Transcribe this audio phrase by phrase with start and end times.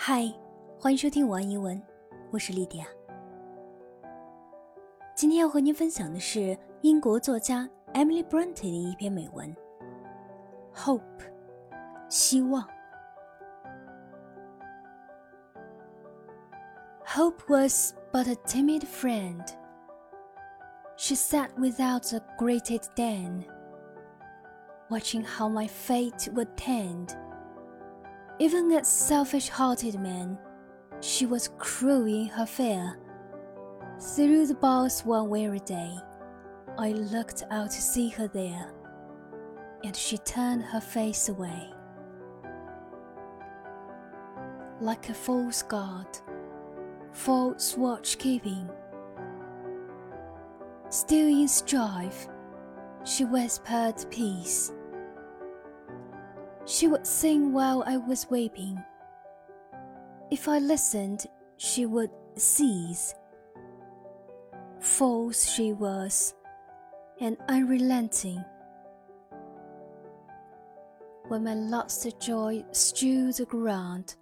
[0.00, 0.32] 嗨，
[0.78, 1.80] 欢迎收听晚英文，
[2.30, 2.86] 我是莉迪亚。
[5.14, 9.54] 今天要和您分享的是英国作家 Emily Bronte 的一篇美文《
[10.78, 11.00] Hope》，
[12.08, 12.66] 希望。
[17.06, 19.42] Hope was but a timid friend.
[20.98, 23.44] She sat without a grated den,
[24.88, 27.16] watching how my fate would tend.
[28.41, 30.35] Even as selfish-hearted man,
[30.99, 32.97] she was cruel in her fear.
[34.15, 35.95] Through the bars one weary day,
[36.75, 38.73] I looked out to see her there,
[39.83, 41.71] and she turned her face away.
[44.79, 46.07] Like a false god,
[47.11, 48.67] false watch-keeping.
[50.89, 52.27] Still in strife,
[53.03, 54.71] she whispered peace
[56.71, 58.81] she would sing while I was weeping.
[60.31, 61.25] If I listened,
[61.57, 63.13] she would cease.
[64.79, 66.33] False she was,
[67.19, 68.41] and unrelenting.
[71.27, 74.15] When my lost joy strewed the ground,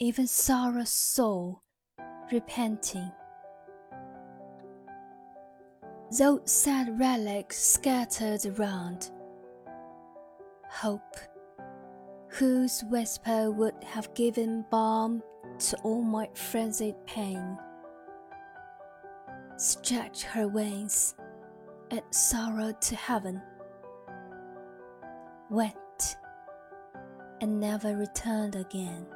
[0.00, 1.54] even sorrow saw,
[2.32, 3.12] repenting.
[6.18, 9.12] Though sad relics scattered around,
[10.68, 11.16] hope
[12.30, 15.22] whose whisper would have given balm
[15.58, 17.58] to all my frenzied pain.
[19.56, 21.14] Stretched her wings
[21.90, 23.42] and sorrow to heaven,
[25.50, 26.16] went
[27.40, 29.06] and never returned again.